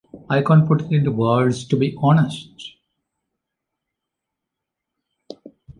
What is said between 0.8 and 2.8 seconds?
it into words to be honest.